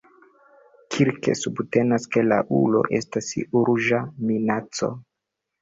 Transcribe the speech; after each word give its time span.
Kirk 0.95 1.29
subtenas, 1.41 2.09
ke 2.15 2.25
la 2.31 2.41
ulo 2.61 2.83
estas 3.01 3.29
urĝa 3.63 4.01
minaco. 4.31 4.95